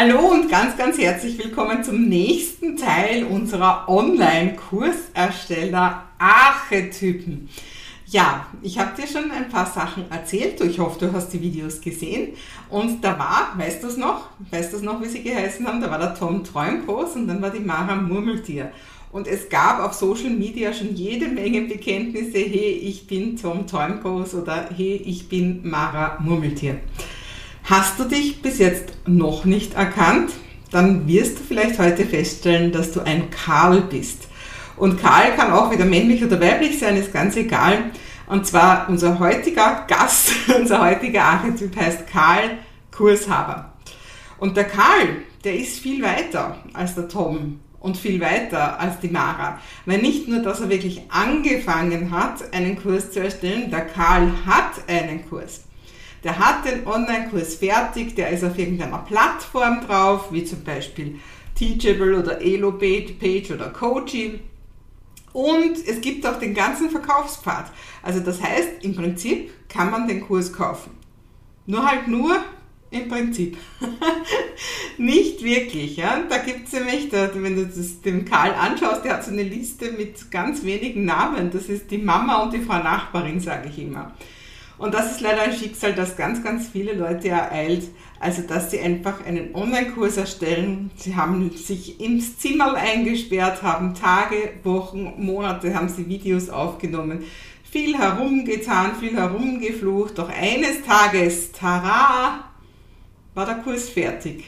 Hallo 0.00 0.28
und 0.28 0.48
ganz, 0.48 0.76
ganz 0.76 0.96
herzlich 0.96 1.36
willkommen 1.42 1.82
zum 1.82 2.08
nächsten 2.08 2.76
Teil 2.76 3.24
unserer 3.24 3.88
Online-Kursersteller 3.88 6.04
Archetypen. 6.18 7.48
Ja, 8.06 8.46
ich 8.62 8.78
habe 8.78 8.92
dir 8.94 9.08
schon 9.08 9.32
ein 9.32 9.48
paar 9.48 9.66
Sachen 9.66 10.08
erzählt. 10.08 10.60
Ich 10.60 10.78
hoffe, 10.78 11.04
du 11.04 11.12
hast 11.12 11.30
die 11.30 11.40
Videos 11.40 11.80
gesehen. 11.80 12.34
Und 12.70 13.02
da 13.02 13.18
war, 13.18 13.54
weißt 13.56 13.82
du 13.82 13.88
es 13.88 13.96
noch? 13.96 14.28
Weißt 14.52 14.72
du 14.72 14.76
es 14.76 14.84
noch, 14.84 15.02
wie 15.02 15.08
sie 15.08 15.24
geheißen 15.24 15.66
haben? 15.66 15.80
Da 15.80 15.90
war 15.90 15.98
der 15.98 16.14
Tom 16.14 16.44
Träumkos 16.44 17.16
und 17.16 17.26
dann 17.26 17.42
war 17.42 17.50
die 17.50 17.58
Mara 17.58 17.96
Murmeltier. 17.96 18.70
Und 19.10 19.26
es 19.26 19.48
gab 19.48 19.80
auf 19.80 19.94
Social 19.94 20.30
Media 20.30 20.72
schon 20.72 20.94
jede 20.94 21.26
Menge 21.26 21.62
Bekenntnisse, 21.62 22.38
hey, 22.38 22.82
ich 22.84 23.08
bin 23.08 23.36
Tom 23.36 23.66
Träumkos 23.66 24.32
oder 24.34 24.68
hey, 24.76 25.02
ich 25.04 25.28
bin 25.28 25.68
Mara 25.68 26.18
Murmeltier. 26.20 26.78
Hast 27.68 27.98
du 27.98 28.04
dich 28.04 28.40
bis 28.40 28.58
jetzt 28.58 28.94
noch 29.06 29.44
nicht 29.44 29.74
erkannt? 29.74 30.30
Dann 30.70 31.06
wirst 31.06 31.38
du 31.38 31.42
vielleicht 31.42 31.78
heute 31.78 32.06
feststellen, 32.06 32.72
dass 32.72 32.92
du 32.92 33.00
ein 33.00 33.28
Karl 33.28 33.82
bist. 33.82 34.26
Und 34.78 34.98
Karl 34.98 35.34
kann 35.36 35.52
auch 35.52 35.70
wieder 35.70 35.84
männlich 35.84 36.24
oder 36.24 36.40
weiblich 36.40 36.78
sein, 36.78 36.96
ist 36.96 37.12
ganz 37.12 37.36
egal. 37.36 37.90
Und 38.26 38.46
zwar 38.46 38.88
unser 38.88 39.18
heutiger 39.18 39.84
Gast, 39.86 40.30
unser 40.58 40.80
heutiger 40.80 41.24
Archetyp 41.24 41.76
heißt 41.76 42.06
Karl 42.06 42.56
Kurshaber. 42.90 43.74
Und 44.38 44.56
der 44.56 44.64
Karl, 44.64 45.18
der 45.44 45.58
ist 45.58 45.78
viel 45.78 46.02
weiter 46.02 46.56
als 46.72 46.94
der 46.94 47.06
Tom 47.06 47.60
und 47.80 47.98
viel 47.98 48.18
weiter 48.18 48.80
als 48.80 48.98
die 49.00 49.08
Mara. 49.08 49.60
Weil 49.84 49.98
nicht 49.98 50.26
nur, 50.26 50.40
dass 50.40 50.60
er 50.60 50.70
wirklich 50.70 51.02
angefangen 51.10 52.12
hat, 52.12 52.50
einen 52.54 52.80
Kurs 52.80 53.10
zu 53.10 53.20
erstellen, 53.20 53.70
der 53.70 53.84
Karl 53.84 54.32
hat 54.46 54.88
einen 54.88 55.28
Kurs. 55.28 55.67
Der 56.24 56.38
hat 56.38 56.64
den 56.64 56.86
Online-Kurs 56.86 57.56
fertig, 57.56 58.16
der 58.16 58.30
ist 58.30 58.44
auf 58.44 58.58
irgendeiner 58.58 58.98
Plattform 58.98 59.80
drauf, 59.86 60.32
wie 60.32 60.44
zum 60.44 60.64
Beispiel 60.64 61.18
Teachable 61.54 62.18
oder 62.18 62.40
Elo-Page 62.40 63.50
oder 63.52 63.70
Coaching. 63.70 64.40
Und 65.32 65.76
es 65.86 66.00
gibt 66.00 66.26
auch 66.26 66.38
den 66.38 66.54
ganzen 66.54 66.90
Verkaufspfad. 66.90 67.70
Also 68.02 68.20
das 68.20 68.42
heißt, 68.42 68.82
im 68.82 68.94
Prinzip 68.94 69.50
kann 69.68 69.90
man 69.90 70.08
den 70.08 70.20
Kurs 70.22 70.52
kaufen. 70.52 70.90
Nur 71.66 71.84
halt 71.84 72.08
nur 72.08 72.36
im 72.90 73.08
Prinzip. 73.08 73.58
Nicht 74.98 75.42
wirklich. 75.42 75.96
Ja? 75.96 76.22
Da 76.28 76.38
gibt 76.38 76.66
es 76.66 76.72
nämlich, 76.72 77.10
da, 77.10 77.30
wenn 77.34 77.56
du 77.56 77.66
das 77.66 78.00
dem 78.00 78.24
Karl 78.24 78.52
anschaust, 78.54 79.04
der 79.04 79.14
hat 79.14 79.24
so 79.24 79.30
eine 79.30 79.42
Liste 79.42 79.92
mit 79.92 80.30
ganz 80.30 80.64
wenigen 80.64 81.04
Namen. 81.04 81.50
Das 81.50 81.68
ist 81.68 81.90
die 81.90 81.98
Mama 81.98 82.42
und 82.42 82.52
die 82.52 82.60
Frau 82.60 82.82
Nachbarin, 82.82 83.40
sage 83.40 83.68
ich 83.68 83.78
immer. 83.78 84.12
Und 84.78 84.94
das 84.94 85.10
ist 85.10 85.20
leider 85.20 85.42
ein 85.42 85.52
Schicksal, 85.52 85.92
das 85.92 86.16
ganz, 86.16 86.42
ganz 86.42 86.68
viele 86.68 86.92
Leute 86.92 87.28
ereilt. 87.28 87.88
Also, 88.20 88.42
dass 88.42 88.70
sie 88.70 88.78
einfach 88.78 89.24
einen 89.26 89.54
Online-Kurs 89.54 90.16
erstellen. 90.16 90.92
Sie 90.96 91.16
haben 91.16 91.50
sich 91.50 92.00
ins 92.00 92.38
Zimmer 92.38 92.74
eingesperrt, 92.74 93.62
haben 93.62 93.94
Tage, 93.94 94.54
Wochen, 94.62 95.14
Monate, 95.18 95.74
haben 95.74 95.88
sie 95.88 96.08
Videos 96.08 96.48
aufgenommen, 96.48 97.24
viel 97.64 97.98
herumgetan, 97.98 98.94
viel 98.94 99.16
herumgeflucht. 99.16 100.16
Doch 100.16 100.28
eines 100.28 100.82
Tages, 100.82 101.50
tara, 101.50 102.44
war 103.34 103.46
der 103.46 103.56
Kurs 103.56 103.88
fertig. 103.88 104.44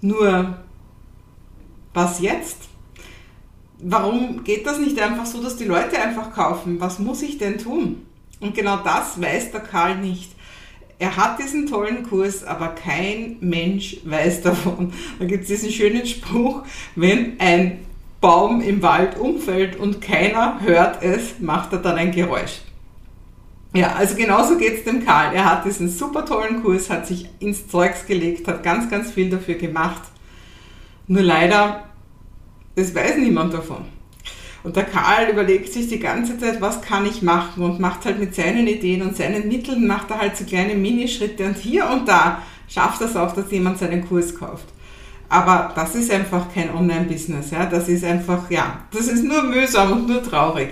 Nur, 0.00 0.58
was 1.94 2.20
jetzt? 2.20 2.68
Warum 3.78 4.42
geht 4.44 4.66
das 4.66 4.78
nicht 4.78 5.00
einfach 5.00 5.24
so, 5.24 5.42
dass 5.42 5.56
die 5.56 5.64
Leute 5.64 6.00
einfach 6.00 6.32
kaufen? 6.34 6.80
Was 6.80 6.98
muss 6.98 7.22
ich 7.22 7.38
denn 7.38 7.58
tun? 7.58 8.06
Und 8.40 8.54
genau 8.54 8.78
das 8.78 9.20
weiß 9.20 9.52
der 9.52 9.60
Karl 9.60 9.98
nicht. 9.98 10.32
Er 10.98 11.16
hat 11.16 11.38
diesen 11.38 11.66
tollen 11.66 12.02
Kurs, 12.02 12.44
aber 12.44 12.68
kein 12.68 13.36
Mensch 13.40 13.98
weiß 14.04 14.42
davon. 14.42 14.92
Da 15.18 15.24
gibt 15.24 15.42
es 15.42 15.48
diesen 15.48 15.70
schönen 15.70 16.06
Spruch, 16.06 16.62
wenn 16.94 17.40
ein 17.40 17.86
Baum 18.20 18.60
im 18.60 18.82
Wald 18.82 19.18
umfällt 19.18 19.76
und 19.76 20.02
keiner 20.02 20.60
hört 20.60 21.02
es, 21.02 21.38
macht 21.40 21.72
er 21.72 21.78
dann 21.78 21.96
ein 21.96 22.12
Geräusch. 22.12 22.60
Ja, 23.72 23.94
also 23.94 24.16
genauso 24.16 24.58
geht 24.58 24.78
es 24.78 24.84
dem 24.84 25.04
Karl. 25.04 25.34
Er 25.34 25.44
hat 25.44 25.64
diesen 25.64 25.88
super 25.88 26.26
tollen 26.26 26.62
Kurs, 26.62 26.90
hat 26.90 27.06
sich 27.06 27.30
ins 27.38 27.68
Zeugs 27.68 28.04
gelegt, 28.06 28.48
hat 28.48 28.62
ganz, 28.62 28.90
ganz 28.90 29.10
viel 29.10 29.30
dafür 29.30 29.54
gemacht. 29.54 30.02
Nur 31.06 31.22
leider, 31.22 31.84
es 32.74 32.94
weiß 32.94 33.16
niemand 33.18 33.54
davon. 33.54 33.84
Und 34.62 34.76
der 34.76 34.84
Karl 34.84 35.30
überlegt 35.30 35.72
sich 35.72 35.88
die 35.88 36.00
ganze 36.00 36.38
Zeit, 36.38 36.60
was 36.60 36.82
kann 36.82 37.06
ich 37.06 37.22
machen 37.22 37.62
und 37.62 37.80
macht 37.80 38.04
halt 38.04 38.18
mit 38.18 38.34
seinen 38.34 38.66
Ideen 38.66 39.02
und 39.02 39.16
seinen 39.16 39.48
Mitteln, 39.48 39.86
macht 39.86 40.10
er 40.10 40.20
halt 40.20 40.36
so 40.36 40.44
kleine 40.44 40.74
Minischritte 40.74 41.46
und 41.46 41.56
hier 41.56 41.88
und 41.88 42.06
da 42.08 42.42
schafft 42.68 43.00
es 43.00 43.16
auch, 43.16 43.32
dass 43.32 43.50
jemand 43.50 43.78
seinen 43.78 44.06
Kurs 44.06 44.34
kauft. 44.34 44.66
Aber 45.30 45.72
das 45.74 45.94
ist 45.94 46.10
einfach 46.10 46.52
kein 46.52 46.74
Online-Business, 46.74 47.52
ja. 47.52 47.64
Das 47.64 47.88
ist 47.88 48.04
einfach, 48.04 48.50
ja, 48.50 48.80
das 48.92 49.06
ist 49.06 49.24
nur 49.24 49.44
mühsam 49.44 49.92
und 49.92 50.08
nur 50.08 50.22
traurig. 50.22 50.70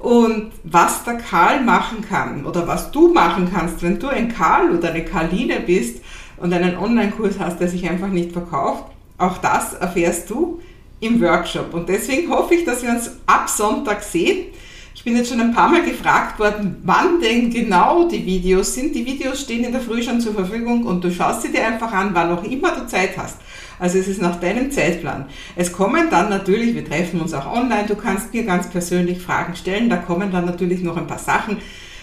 Und 0.00 0.52
was 0.64 1.04
der 1.04 1.14
Karl 1.14 1.62
machen 1.62 2.02
kann 2.06 2.44
oder 2.44 2.66
was 2.66 2.90
du 2.90 3.12
machen 3.12 3.50
kannst, 3.52 3.82
wenn 3.82 3.98
du 3.98 4.08
ein 4.08 4.28
Karl 4.28 4.76
oder 4.76 4.90
eine 4.90 5.04
Karline 5.04 5.60
bist 5.60 6.02
und 6.38 6.52
einen 6.52 6.76
Online-Kurs 6.76 7.38
hast, 7.38 7.60
der 7.60 7.68
sich 7.68 7.88
einfach 7.88 8.08
nicht 8.08 8.32
verkauft, 8.32 8.84
auch 9.18 9.38
das 9.38 9.74
erfährst 9.74 10.28
du 10.30 10.60
im 11.04 11.20
Workshop. 11.20 11.74
Und 11.74 11.88
deswegen 11.88 12.30
hoffe 12.30 12.54
ich, 12.54 12.64
dass 12.64 12.82
wir 12.82 12.90
uns 12.90 13.10
ab 13.26 13.48
Sonntag 13.48 14.02
sehen. 14.02 14.46
Ich 14.94 15.02
bin 15.04 15.16
jetzt 15.16 15.28
schon 15.28 15.40
ein 15.40 15.54
paar 15.54 15.68
Mal 15.68 15.84
gefragt 15.84 16.38
worden, 16.38 16.76
wann 16.82 17.20
denn 17.20 17.50
genau 17.50 18.08
die 18.08 18.24
Videos 18.24 18.74
sind. 18.74 18.94
Die 18.94 19.04
Videos 19.04 19.42
stehen 19.42 19.64
in 19.64 19.72
der 19.72 19.82
Früh 19.82 20.02
schon 20.02 20.20
zur 20.20 20.32
Verfügung 20.32 20.84
und 20.84 21.04
du 21.04 21.10
schaust 21.10 21.42
sie 21.42 21.52
dir 21.52 21.66
einfach 21.66 21.92
an, 21.92 22.10
wann 22.14 22.32
auch 22.32 22.42
immer 22.44 22.70
du 22.70 22.86
Zeit 22.86 23.16
hast. 23.18 23.36
Also 23.78 23.98
es 23.98 24.08
ist 24.08 24.22
nach 24.22 24.40
deinem 24.40 24.70
Zeitplan. 24.70 25.26
Es 25.56 25.72
kommen 25.72 26.08
dann 26.10 26.30
natürlich, 26.30 26.74
wir 26.74 26.84
treffen 26.84 27.20
uns 27.20 27.34
auch 27.34 27.52
online, 27.52 27.86
du 27.86 27.96
kannst 27.96 28.32
mir 28.32 28.44
ganz 28.44 28.70
persönlich 28.70 29.20
Fragen 29.20 29.56
stellen, 29.56 29.90
da 29.90 29.96
kommen 29.96 30.30
dann 30.30 30.46
natürlich 30.46 30.82
noch 30.82 30.96
ein 30.96 31.06
paar 31.06 31.18
Sachen. 31.18 31.58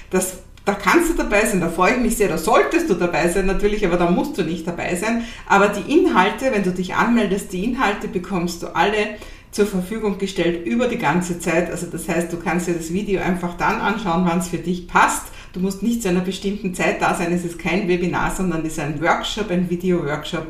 Das 0.10 0.40
da 0.66 0.74
kannst 0.74 1.10
du 1.10 1.14
dabei 1.16 1.46
sein, 1.46 1.60
da 1.60 1.70
freue 1.70 1.94
ich 1.94 2.00
mich 2.00 2.18
sehr, 2.18 2.28
da 2.28 2.38
solltest 2.38 2.90
du 2.90 2.94
dabei 2.94 3.28
sein 3.30 3.48
natürlich, 3.48 3.86
aber 3.86 3.98
da 3.98 4.12
musst 4.12 4.38
du 4.38 4.44
nicht 4.44 4.68
dabei 4.68 4.96
sein. 4.96 5.24
Aber 5.48 5.70
die 5.70 5.92
Inhalte, 5.92 6.52
wenn 6.52 6.64
du 6.64 6.72
dich 6.72 6.94
anmeldest, 6.94 7.52
die 7.52 7.66
Inhalte 7.66 8.08
bekommst 8.08 8.62
du 8.62 8.68
alle 8.76 9.18
zur 9.52 9.66
Verfügung 9.66 10.18
gestellt 10.18 10.66
über 10.66 10.88
die 10.88 10.98
ganze 10.98 11.40
Zeit. 11.40 11.70
Also 11.70 11.88
das 11.88 12.08
heißt, 12.08 12.32
du 12.32 12.38
kannst 12.38 12.68
dir 12.68 12.74
das 12.74 12.94
Video 12.94 13.22
einfach 13.22 13.56
dann 13.58 13.82
anschauen, 13.82 14.26
wann 14.26 14.40
es 14.40 14.48
für 14.48 14.58
dich 14.58 14.88
passt. 14.88 15.28
Du 15.54 15.60
musst 15.60 15.84
nicht 15.84 16.04
zu 16.04 16.10
einer 16.10 16.22
bestimmten 16.22 16.74
Zeit 16.74 17.02
da 17.02 17.16
sein. 17.16 17.34
Es 17.34 17.44
ist 17.44 17.60
kein 17.60 17.88
Webinar, 17.88 18.34
sondern 18.34 18.62
es 18.62 18.74
ist 18.74 18.80
ein 18.80 19.02
Workshop, 19.02 19.50
ein 19.50 19.70
Video-Workshop. 19.70 20.48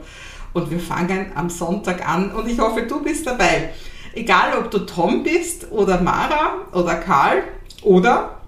Und 0.53 0.69
wir 0.69 0.79
fangen 0.79 1.31
am 1.33 1.49
Sonntag 1.49 2.07
an 2.07 2.31
und 2.31 2.47
ich 2.47 2.59
hoffe, 2.59 2.83
du 2.83 3.01
bist 3.01 3.25
dabei. 3.25 3.69
Egal, 4.13 4.57
ob 4.59 4.69
du 4.69 4.79
Tom 4.79 5.23
bist 5.23 5.71
oder 5.71 6.01
Mara 6.01 6.65
oder 6.73 6.95
Karl 6.95 7.43
oder 7.81 8.40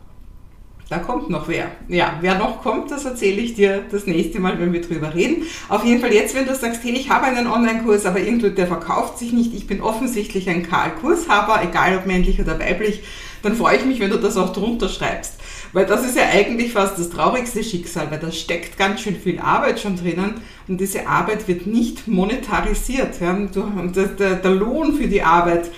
da 0.90 1.00
kommt 1.00 1.30
noch 1.30 1.48
wer. 1.48 1.72
Ja, 1.88 2.18
wer 2.22 2.38
noch 2.38 2.62
kommt, 2.62 2.92
das 2.92 3.06
erzähle 3.06 3.42
ich 3.42 3.56
dir 3.56 3.84
das 3.90 4.06
nächste 4.06 4.40
Mal, 4.40 4.60
wenn 4.60 4.74
wir 4.74 4.82
drüber 4.82 5.14
reden. 5.16 5.44
Auf 5.70 5.84
jeden 5.86 6.02
Fall 6.02 6.14
jetzt, 6.14 6.36
wenn 6.36 6.46
du 6.46 6.54
sagst, 6.54 6.84
hey, 6.84 6.92
ich 6.92 7.10
habe 7.10 7.26
einen 7.26 7.48
Online-Kurs, 7.48 8.06
aber 8.06 8.20
irgendwie 8.20 8.52
der 8.52 8.68
verkauft 8.68 9.18
sich 9.18 9.34
nicht, 9.34 9.54
ich 9.54 9.66
bin 9.66 9.82
offensichtlich 9.82 10.50
ein 10.50 10.64
Karl-Kurshaber, 10.64 11.62
egal 11.64 11.98
ob 11.98 12.06
männlich 12.06 12.40
oder 12.40 12.60
weiblich, 12.60 13.02
dann 13.42 13.56
freue 13.56 13.78
ich 13.78 13.86
mich, 13.86 14.00
wenn 14.00 14.10
du 14.10 14.18
das 14.18 14.38
auch 14.38 14.54
drunter 14.54 14.90
schreibst. 14.90 15.36
Weil 15.74 15.86
das 15.86 16.06
ist 16.06 16.16
ja 16.16 16.24
eigentlich 16.32 16.72
fast 16.72 17.00
das 17.00 17.10
traurigste 17.10 17.64
Schicksal, 17.64 18.12
weil 18.12 18.20
da 18.20 18.32
steckt 18.32 18.78
ganz 18.78 19.02
schön 19.02 19.16
viel 19.16 19.40
Arbeit 19.40 19.80
schon 19.80 19.98
drinnen 19.98 20.36
und 20.68 20.80
diese 20.80 21.08
Arbeit 21.08 21.48
wird 21.48 21.66
nicht 21.66 22.08
monetarisiert. 22.08 23.20
Ja? 23.20 23.34
Der, 23.34 24.36
der 24.36 24.52
Lohn 24.52 24.94
für 24.94 25.08
die 25.08 25.24
Arbeit 25.24 25.72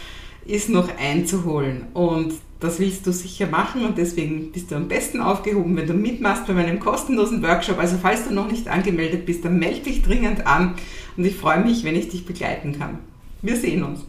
ist 0.46 0.70
noch 0.70 0.90
einzuholen 1.00 1.88
und 1.94 2.34
das 2.66 2.80
willst 2.80 3.06
du 3.06 3.12
sicher 3.12 3.48
machen 3.48 3.86
und 3.86 3.98
deswegen 3.98 4.52
bist 4.52 4.72
du 4.72 4.76
am 4.76 4.88
besten 4.88 5.22
aufgehoben, 5.22 5.78
wenn 5.78 5.88
du 5.88 5.94
mitmachst 5.94 6.48
bei 6.48 6.54
meinem 6.54 6.80
kostenlosen 6.80 7.44
Workshop. 7.44 7.78
Also 7.78 7.98
falls 8.02 8.28
du 8.28 8.34
noch 8.34 8.52
nicht 8.52 8.68
angemeldet 8.68 9.26
bist, 9.26 9.46
dann 9.46 9.60
melde 9.60 9.82
dich 9.82 10.02
dringend 10.02 10.48
an 10.48 10.76
und 11.16 11.26
ich 11.26 11.36
freue 11.36 11.64
mich, 11.64 11.84
wenn 11.84 11.96
ich 11.96 12.10
dich 12.10 12.26
begleiten 12.26 12.78
kann. 12.78 13.00
Wir 13.42 13.56
sehen 13.56 13.84
uns. 13.84 14.02